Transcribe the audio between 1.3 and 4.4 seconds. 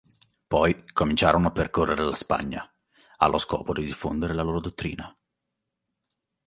a percorrere la Spagna allo scopo di diffondere